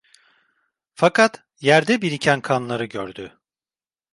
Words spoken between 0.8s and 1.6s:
Fakat